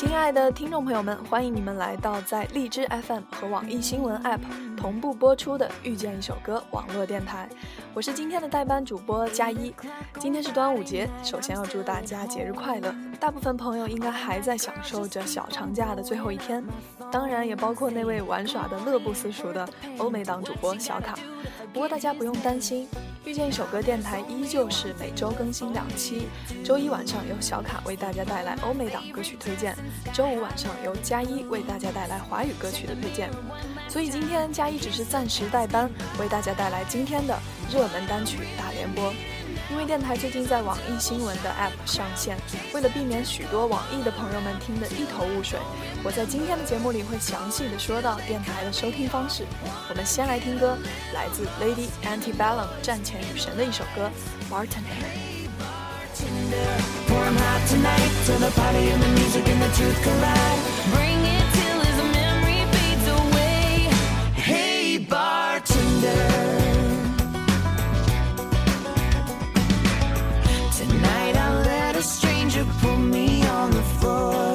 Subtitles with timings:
[0.00, 4.40] 亲爱的听众朋友们，欢迎你们来到在荔枝 FM 和网易新闻 App
[4.74, 7.46] 同步播出的《遇见一首歌》网络电台。
[7.92, 9.74] 我是今天的代班主播佳一。
[10.18, 12.94] 今天是端午节，首先要祝大家节日快乐。
[13.20, 16.64] 大部分朋友应该还在享受着小长假的最后一天，
[17.12, 21.14] 当然也包括那位玩耍的乐不思蜀的欧美党主播小卡。
[21.72, 22.88] 不过大家不用担心。
[23.24, 26.22] 遇见一首歌电台依旧是每周更新两期，
[26.64, 29.76] 周一晚上由小卡为大家带来欧美党歌曲推荐，
[30.12, 33.30] 周五晚上由加一为大家带来华语歌曲的推荐。
[33.88, 37.38] 所以今天加一只是暂时代班，为大家带来今天的
[37.70, 39.12] 热门单曲大联播。
[39.70, 42.36] 因为电台最近在网易新闻的 App 上线，
[42.74, 45.60] 为了避免许多网易的朋友们听得一头雾水，
[46.02, 49.46] 我在今天的节目里会详细的说到电台的收听方式。
[49.88, 50.76] 我们先来听歌，
[51.14, 54.10] 来自 Lady Antebellum 战前女神的一首歌
[54.52, 54.66] 《Bartender》。
[72.80, 74.49] put me on the floor.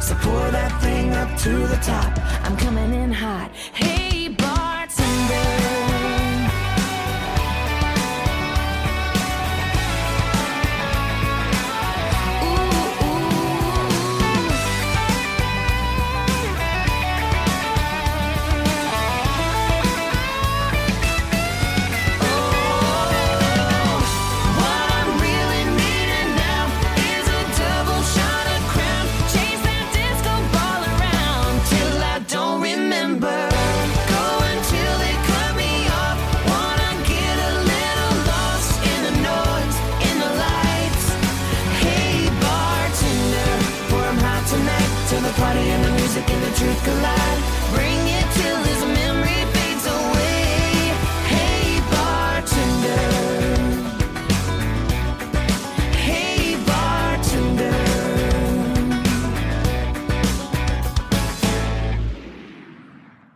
[0.00, 2.12] So pour that thing up to the top.
[2.44, 3.50] I'm coming in hot.
[3.72, 4.17] Hey.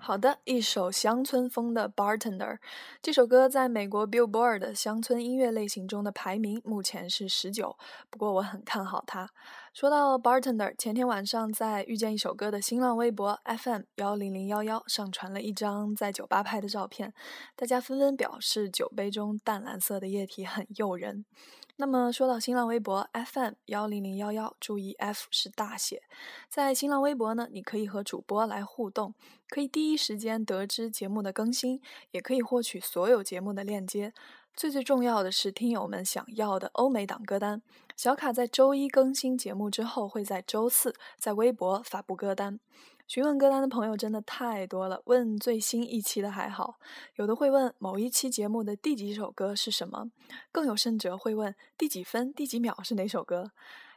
[0.04, 2.38] 好的，一首乡村风的《Bartender》
[3.00, 7.78] 这首歌在美国 Billboard 乡村音乐类型中的排名目前是十九，
[8.10, 9.30] 不过我很看好它。
[9.72, 17.14] 说到 Bartender，前天晚上在遇见一首歌的新浪微博 FM 幺零零幺幺上传了一张在酒吧拍的照片，
[17.56, 21.24] 大家纷纷表示酒杯中淡蓝色的液体很诱人。
[21.76, 26.02] 那么说到新浪微博 FM 幺零零幺幺，注意 F 是大写。
[26.50, 29.14] 在新浪微博呢，你可以和主播来互动，
[29.48, 34.12] 可以第一时间得知节目的更新，也可以获取所有节目的链接。
[34.54, 37.62] 最最重要的是，听友们想要的欧美党歌单。
[37.96, 42.58] 小卡在周一更新节目之后，会在周四在微博发布歌单。
[43.08, 46.76] 询问歌单的朋友真的太多了，问最新一期的还好，
[47.16, 50.10] 有的会问某一期节目的第几首歌是什么，
[50.50, 53.50] 更有甚者会问第几分、第几秒是哪首歌。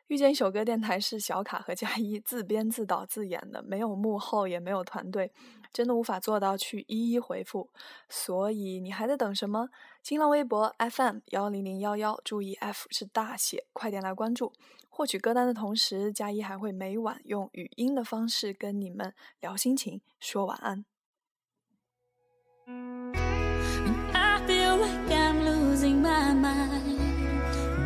[0.07, 5.31] 遇见一首歌电台是小卡和佳一自编自导自演的，没有幕后也没有团队，
[5.75, 7.69] 真的无法做到去一一回复。
[8.07, 9.67] 所以你还在等什么？
[10.01, 14.53] 新浪微博 FM 幺零零幺幺，注意 F 是大写，快点来关注。
[14.89, 20.85] 获取歌单的同时，佳一还会每晚用语音的方式跟你们聊心情，说晚安。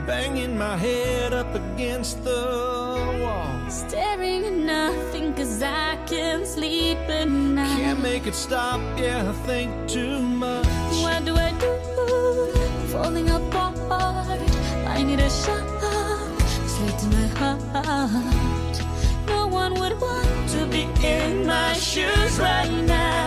[0.09, 2.41] banging my head up against the
[3.21, 3.48] wall.
[3.69, 7.77] Staring at nothing cause I can't sleep at night.
[7.77, 10.65] Can't make it stop, yeah, I think too much.
[11.03, 11.71] What do I do?
[12.87, 14.41] Falling apart.
[14.87, 15.67] I need a shot
[16.67, 18.81] straight to my heart.
[19.27, 23.18] No one would want to be in my shoes right now.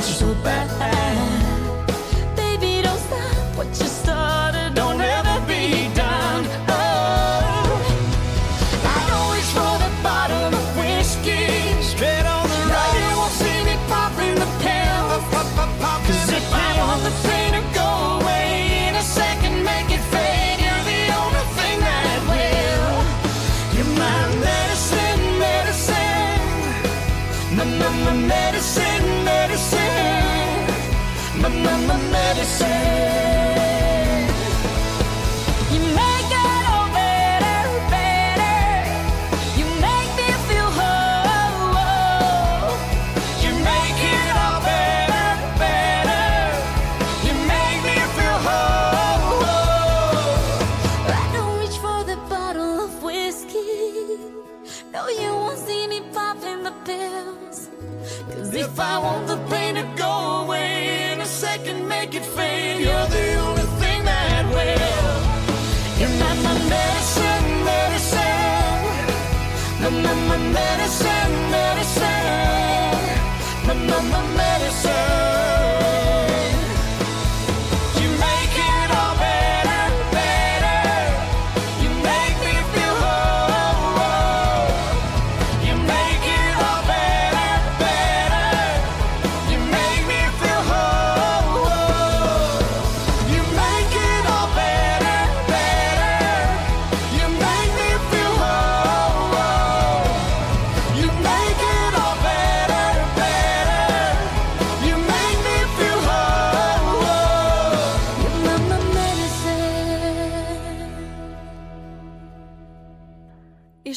[0.00, 0.89] Want so bad.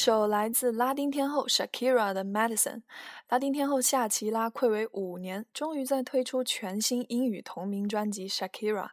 [0.05, 2.75] 首来自拉丁天后 Shakira 的《Medicine》。
[3.29, 8.83] 拉丁天后夏奇拉暌违五年，终于在推出全新英语同名专辑《Shakira》。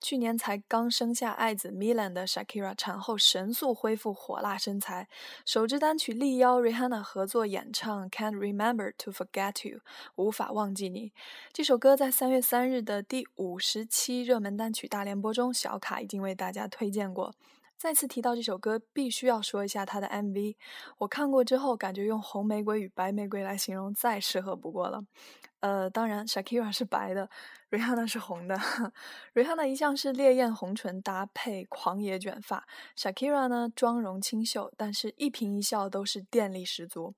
[0.00, 5.08] 去年才刚生下爱子 Milan 的 Shakira 产后神速恢复火辣身材，
[5.44, 9.78] 首支单曲力邀 Rihanna 合作演唱《Can't Remember to Forget You》，
[10.14, 11.10] 无法忘记你。
[11.52, 17.34] 这首歌在三月三日的第五十期热门单曲大联播中，小卡已经为大家推荐过。
[17.80, 20.54] 再次提到这首歌，必须要说一下它的 MV。
[20.98, 25.02] 我看过之后，感觉用红玫瑰与白玫瑰来形容再适合不过了。
[25.60, 27.30] 呃，当然，Shakira 是白的
[27.70, 28.54] ，Rihanna 是红的。
[29.32, 32.66] Rihanna 一向是烈焰红唇搭配狂野卷发
[32.98, 37.14] ，Shakira 呢妆容清秀，但是一颦一笑都是电力十足。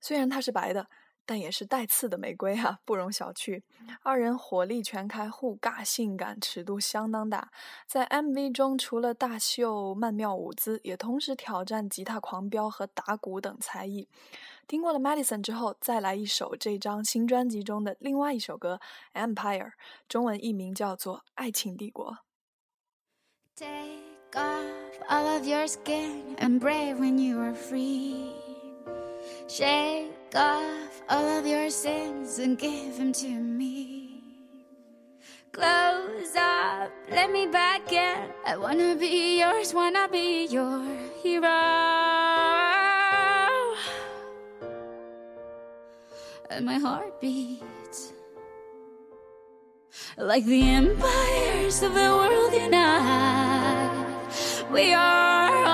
[0.00, 0.88] 虽然她是白的。
[1.26, 3.62] 但也是带刺的玫瑰哈、啊，不容小觑。
[4.02, 7.50] 二人火力全开，互尬性感，尺度相当大。
[7.86, 14.08] 在 MV 中，除了大秀曼妙舞姿，也同时挑战吉他狂飙和打鼓等才艺。
[14.66, 18.80] 听过了 Madison 之后，再来一首这张新专辑中的另外一首歌
[19.34, 19.66] 《Empire》，
[20.08, 22.12] 中文译名叫做《爱情帝国》。
[23.56, 24.64] Take off
[25.08, 28.32] all of your skin and brave when you are free.
[29.46, 34.22] Shake off all of your sins and give them to me.
[35.52, 38.30] Close up, let me back in.
[38.44, 40.82] I wanna be yours, wanna be your
[41.22, 41.48] hero.
[46.50, 48.12] And my heart beats
[50.16, 53.90] like the empires of the world unite.
[54.72, 55.73] We are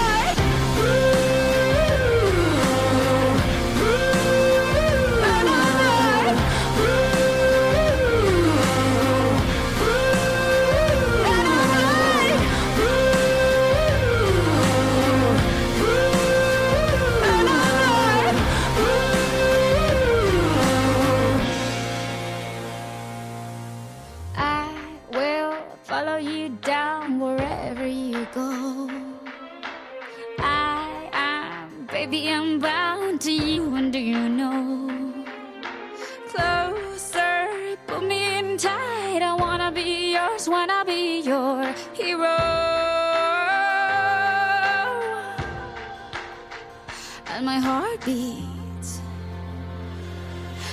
[48.05, 49.01] beats.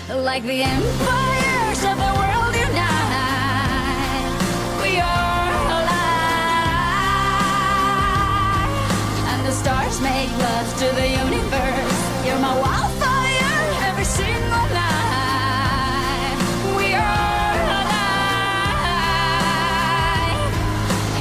[0.08, 4.32] Like the empires of the world unite
[4.80, 5.98] We are alive.
[9.30, 12.00] And the stars make love to the universe.
[12.24, 16.38] You're my wildfire every single night.
[16.76, 18.08] We are alive.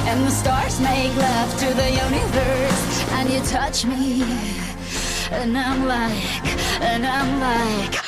[0.08, 3.04] And the stars make love to the universe.
[3.12, 4.67] And you touch me.
[5.30, 6.24] And I'm like,
[6.80, 8.07] and I'm like,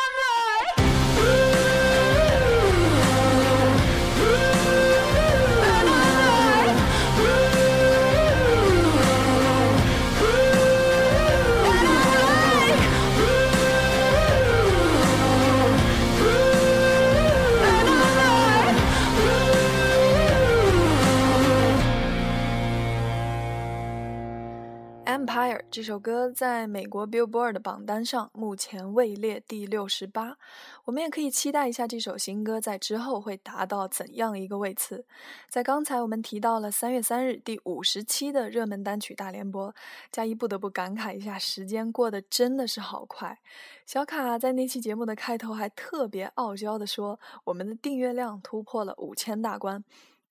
[25.81, 30.37] 这首歌在美国 Billboard 的榜单上目前位列第六十八，
[30.85, 35.03] 我们也可以期待一下这首新歌在之后会达到怎样一个位次。
[35.49, 39.73] 在刚才我们提到了三月三日第五十期的热门单曲大联播，
[40.11, 43.39] 佳一不得不感慨一下，时间过得真的是好快。
[43.87, 49.83] 小卡在那期节目的开头还特别傲娇地说，我们的订阅量突破了五千大关。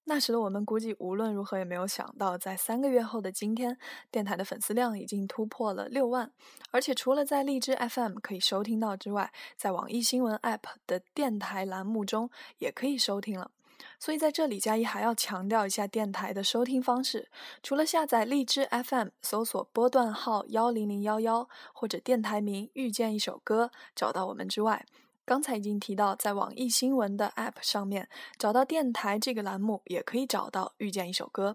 [0.05, 3.79] 那时的我们估计无论如何也没有想到，在三个月后的今天，
[4.11, 6.33] 电台的粉丝量已经突破了六万，
[6.71, 13.53] 而且除了在荔枝 FM 可以收听到之外，在网易新闻 App 的电台栏目中也可以收听了。
[13.99, 17.31] 所以在这里，佳一还要强调一下电台的收听方式：
[17.63, 24.85] 除了下载荔枝 FM，搜索波段号幺零零幺幺或者电台名“遇见一首歌”找到我们之外，
[25.25, 31.53] 刚才已经提到，在网易新闻的 App 上面找到电台这个栏目，也可以找到《遇见一首歌》。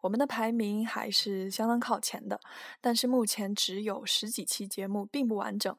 [0.00, 2.40] 我们的排名还是相当靠前的，
[2.80, 5.76] 但是目前只有十几期节目，并不完整。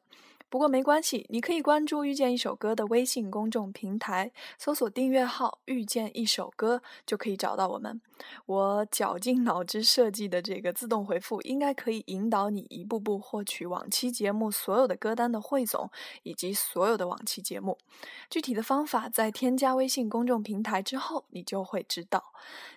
[0.48, 8.00] 不过没关系，你可以关注《遇见一首歌》的微信公众平台，搜索订阅号“遇见一首歌”就可以找到我们。
[8.46, 15.90] 我绞尽脑汁设计的这个自动回复，应该可以引导你一步步获取往期节目所有的歌单的汇总，
[16.22, 17.78] 以及所有的往期节目。
[18.28, 22.32] 具体的方法在添加微信公众平台之后，你就会知道。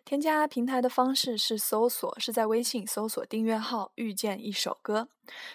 [0.06, 5.08] 添加平台的方式是搜索，是在微信搜索订阅号“遇见一首歌”。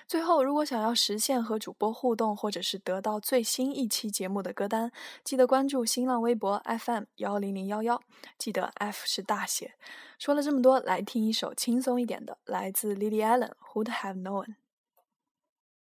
[0.09, 4.91] 最后，如果想要实现和主播互动，或者是得到最新一期节目的歌单，
[5.23, 8.01] 记得关注新浪微博 FM 幺零零幺幺，
[8.39, 9.75] 记得 F 是大写。
[10.18, 14.46] 说了这么多，来听一首轻松一点的，来自 Lily Allen，《Who'd Have Known》。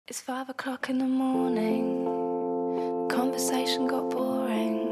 [0.07, 2.03] It's five o'clock in the morning.
[3.07, 4.89] The conversation got boring.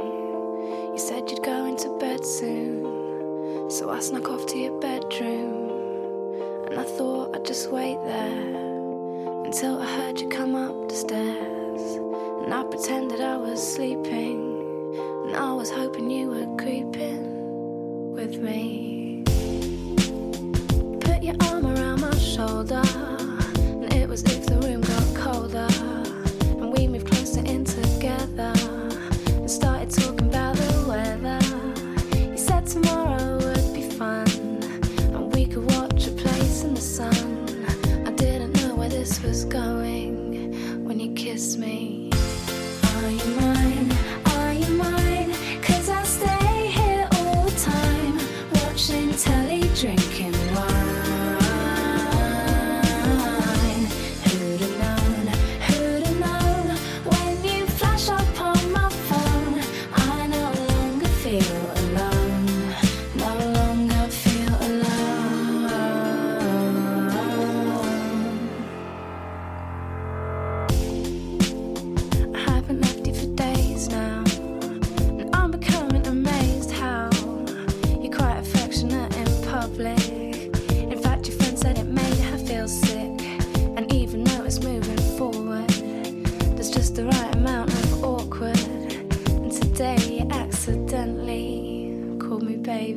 [0.91, 3.69] You said you'd go into bed soon.
[3.69, 5.69] So I snuck off to your bedroom.
[6.69, 11.97] And I thought I'd just wait there until I heard you come up the stairs.
[12.43, 14.39] And I pretended I was sleeping.
[15.25, 17.30] And I was hoping you were creeping
[18.12, 19.22] with me.
[21.00, 22.82] Put your arm around my shoulder.
[23.56, 25.68] And it was if the room got colder.
[26.60, 28.52] And we moved closer in together.
[29.28, 31.40] And started talking about the weather.
[32.30, 34.28] You said tomorrow would be fun.
[35.14, 37.64] And we could watch a place in the sun.
[38.06, 42.10] I didn't know where this was going when you kissed me.
[42.96, 43.41] Are you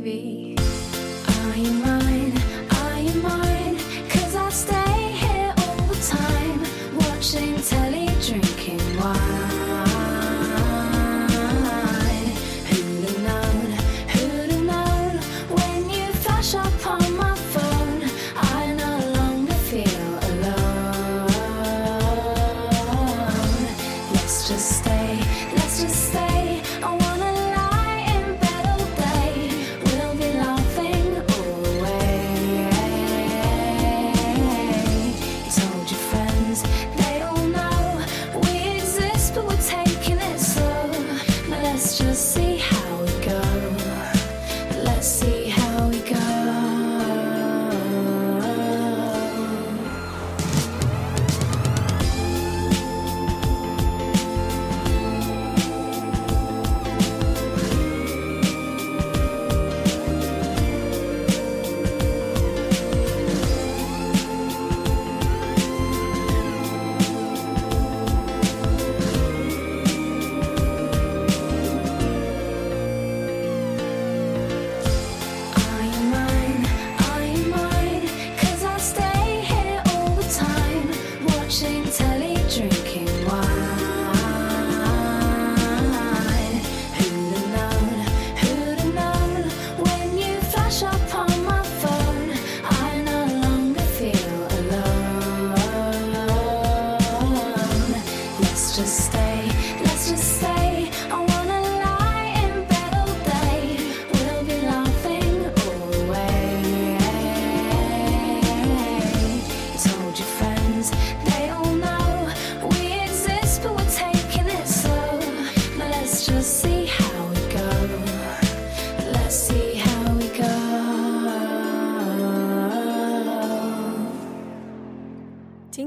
[0.06, 0.55] baby.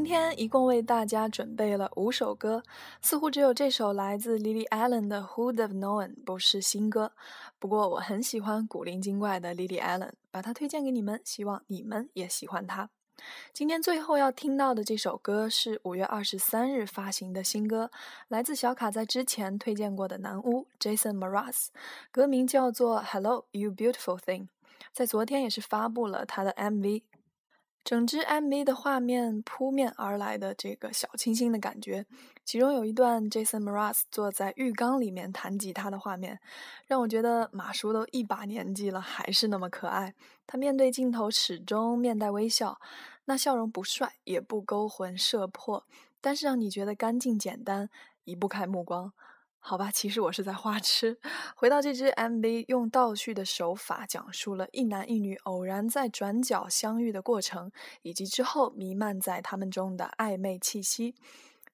[0.08, 2.62] 今天一共为大家准备了五首歌，
[3.02, 7.12] 似乎只有这首来自 Lily Allen 的《Who'd Have Known》不是新歌。
[7.58, 12.88] 不过我很喜欢古灵精怪的 Lily Allen，把它推荐给你们，希望你们也喜欢它。
[13.52, 17.90] 今天最后要听到的这首歌是五月二十三日发行的新歌，
[18.28, 21.66] 来自小卡在之前推荐过的男巫 Jason Mraz，
[22.10, 24.44] 歌名叫做《Hello You Beautiful Thing》，
[24.90, 27.02] 在昨天也是发布了他的 MV。
[27.88, 32.04] 整支 MV 的画面扑面而来的这个小清新的感觉，
[32.44, 36.38] 其中有一段 Jason Mraz 坐在浴缸里面弹吉他的画面，
[36.86, 40.12] 让我觉得马叔都一把年纪了，还是那么可爱。
[40.46, 42.78] 他面对镜头始终面带微笑，
[43.24, 45.82] 那笑容不帅也不勾魂摄魄，
[46.20, 47.88] 但是让你觉得干净简单，
[48.24, 49.10] 移不开目光。
[49.68, 51.18] 好吧，其实我是在花痴。
[51.54, 61.14] 回到这支 MV，用倒叙的手法讲述了一男一女偶然在转角相遇的过程，以及之后弥漫在他们中的暧昧气息。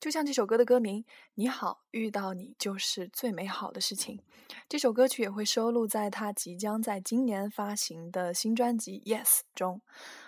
[0.00, 1.04] 就像这首歌的歌名
[1.36, 4.20] “你好，遇到你就是最美好的事情”。
[4.68, 9.80] 这首歌曲也会收录在他即将在今年发行的新专辑《Yes》中。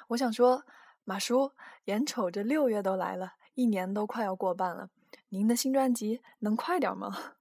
[0.07, 0.63] 我想说，
[1.03, 1.51] 马叔，
[1.87, 4.89] 眼瞅着六月都来了，一年都快要过半了，
[5.31, 7.33] 您的新专辑能快点吗？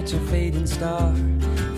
[0.00, 1.14] Catch a fading star.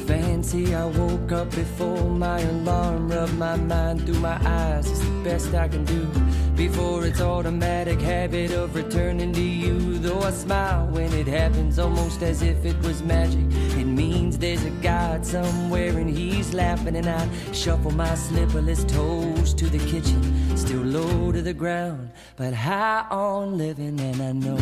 [0.06, 3.11] Fancy, I woke up before my alarm.
[3.11, 6.06] Rub my mind through my eyes, it's the best I can do.
[6.54, 9.98] Before it's automatic habit of returning to you.
[9.98, 13.46] Though I smile when it happens, almost as if it was magic.
[13.80, 19.52] It means there's a God somewhere and he's laughing, and I shuffle my slipperless toes
[19.54, 20.56] to the kitchen.
[20.56, 24.58] Still low to the ground, but high on living, and I know,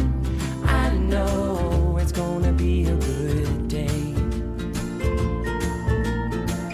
[0.64, 4.14] I know it's gonna be a good day.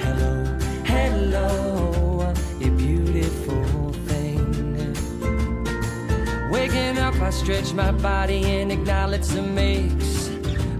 [0.03, 4.95] Hello, hello, you beautiful thing.
[6.51, 10.31] Waking up, I stretch my body and acknowledge the mix.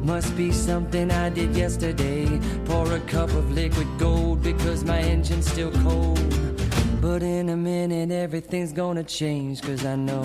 [0.02, 2.40] Must be something I did yesterday.
[2.66, 6.20] Pour a cup of liquid gold because my engine's still cold.
[7.00, 9.61] But in a minute, everything's gonna change.
[9.62, 10.22] Cause I know,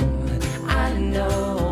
[0.67, 1.70] I know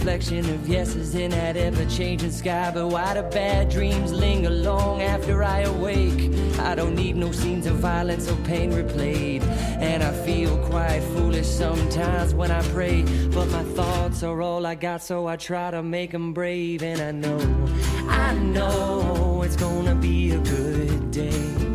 [0.00, 2.70] reflection of yeses in that ever changing sky.
[2.72, 6.32] But why do bad dreams linger long after I awake?
[6.58, 9.42] I don't need no scenes of violence or pain replayed.
[9.78, 13.02] And I feel quite foolish sometimes when I pray.
[13.28, 16.82] But my thoughts are all I got, so I try to make them brave.
[16.82, 17.38] And I know,
[18.08, 21.69] I know it's gonna be a good day.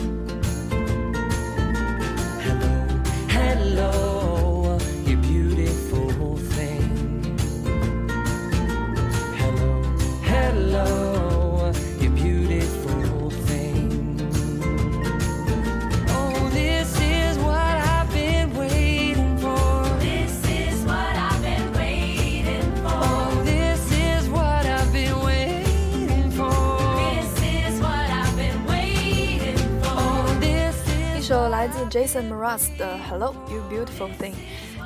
[31.26, 34.32] 首来自 Jason Mraz 的《Hello You Beautiful Thing》，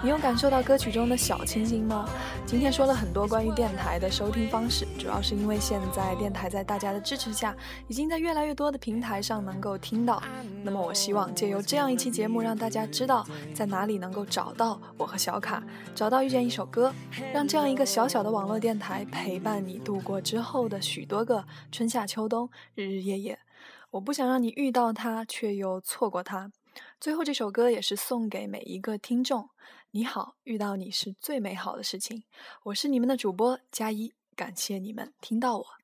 [0.02, 2.08] 你有感受到歌曲中的小清新吗？
[2.46, 7.54] 今天说了很多关于电台的收听方式，主要是因为现在电台在大家的支持下，
[7.90, 10.24] 已经在越来越多的平台上能够听到。
[10.64, 15.62] 那么我希望借由这样一期节目，让大家知道在哪里能够找到我和小卡，
[15.94, 16.94] 找到遇见一首歌，
[17.34, 23.38] 让这样一个小小的网络电台陪伴你度过之后的许多个春夏秋冬，日日夜夜。
[23.92, 26.52] 我不想让你遇到他，却又错过他。
[27.00, 29.50] 最后这首歌也是送给每一个听众。
[29.92, 32.24] 你好，遇到你是最美好的事情。
[32.64, 35.79] 我是你们的主播佳一，感谢你们听到我。